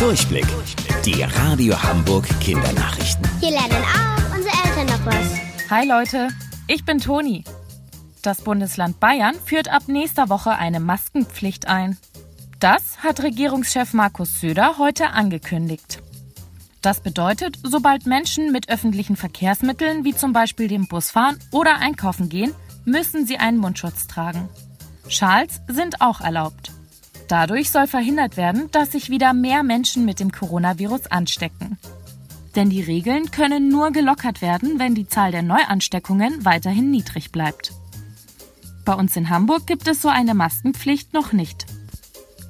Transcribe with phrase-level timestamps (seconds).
[0.00, 0.46] Durchblick.
[1.04, 3.22] Die Radio Hamburg Kindernachrichten.
[3.38, 5.70] Hier lernen auch unsere Eltern noch was.
[5.70, 6.28] Hi Leute,
[6.68, 7.44] ich bin Toni.
[8.22, 11.98] Das Bundesland Bayern führt ab nächster Woche eine Maskenpflicht ein.
[12.60, 16.02] Das hat Regierungschef Markus Söder heute angekündigt.
[16.80, 22.30] Das bedeutet, sobald Menschen mit öffentlichen Verkehrsmitteln wie zum Beispiel dem Bus fahren oder einkaufen
[22.30, 22.54] gehen,
[22.86, 24.48] müssen sie einen Mundschutz tragen.
[25.08, 26.72] Schals sind auch erlaubt.
[27.30, 31.78] Dadurch soll verhindert werden, dass sich wieder mehr Menschen mit dem Coronavirus anstecken.
[32.56, 37.70] Denn die Regeln können nur gelockert werden, wenn die Zahl der Neuansteckungen weiterhin niedrig bleibt.
[38.84, 41.66] Bei uns in Hamburg gibt es so eine Maskenpflicht noch nicht.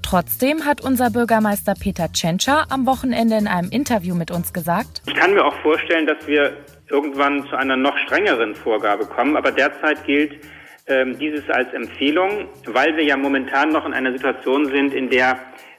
[0.02, 5.14] Trotzdem hat unser Bürgermeister Peter Tschentscher am Wochenende in einem Interview mit uns gesagt, Ich
[5.14, 6.56] kann mir auch vorstellen, dass wir
[6.88, 10.40] irgendwann zu einer noch strengeren Vorgabe kommen, aber derzeit gilt
[10.90, 15.38] ähm, dieses als Empfehlung, weil wir ja momentan noch in einer Situation sind, in der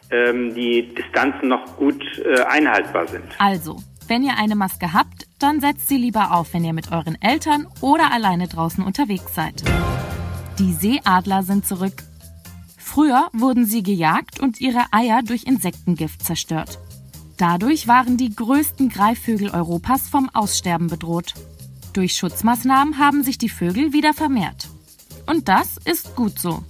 [0.09, 3.23] ähm, die Distanzen noch gut äh, einhaltbar sind.
[3.37, 7.21] also, wenn ihr eine Maske habt, dann setzt sie lieber auf, wenn ihr mit euren
[7.21, 9.63] Eltern oder alleine draußen unterwegs seid.
[10.59, 12.03] Die Seeadler sind zurück.
[12.77, 16.77] Früher wurden sie gejagt und ihre Eier durch Insektengift zerstört.
[17.37, 21.34] Dadurch waren die größten Greifvögel Europas vom Aussterben bedroht.
[21.93, 24.68] Durch Schutzmaßnahmen haben sich die Vögel wieder vermehrt.
[25.32, 26.62] Und das ist gut so.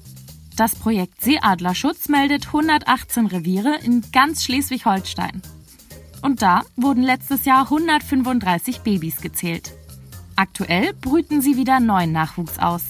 [0.56, 5.42] Das Projekt Seeadlerschutz meldet 118 Reviere in ganz Schleswig-Holstein.
[6.22, 9.74] Und da wurden letztes Jahr 135 Babys gezählt.
[10.36, 12.84] Aktuell brüten sie wieder neuen Nachwuchs aus.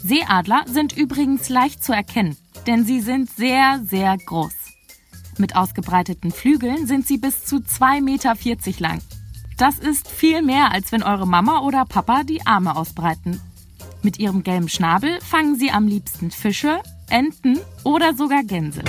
[0.00, 2.36] Seeadler sind übrigens leicht zu erkennen,
[2.68, 4.54] denn sie sind sehr, sehr groß.
[5.38, 8.34] Mit ausgebreiteten Flügeln sind sie bis zu 2,40 Meter
[8.78, 9.00] lang.
[9.56, 13.40] Das ist viel mehr, als wenn eure Mama oder Papa die Arme ausbreiten.
[14.04, 18.82] Mit ihrem gelben Schnabel fangen sie am liebsten Fische, Enten oder sogar Gänse.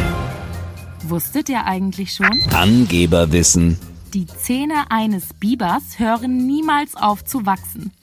[1.04, 2.42] Wusstet ihr eigentlich schon?
[2.54, 3.80] Angeberwissen.
[4.14, 7.94] Die Zähne eines Bibers hören niemals auf zu wachsen.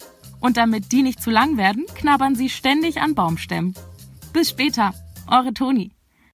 [0.41, 3.75] Und damit die nicht zu lang werden, knabbern sie ständig an Baumstämmen.
[4.33, 4.95] Bis später,
[5.27, 5.91] eure Toni.